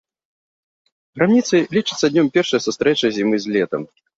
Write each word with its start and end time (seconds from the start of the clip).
Грамніцы 1.19 1.55
лічацца 1.79 2.05
днём 2.15 2.33
першай 2.39 2.59
сустрэчы 2.67 3.05
зімы 3.19 3.35
з 3.45 3.59
летам. 3.59 3.81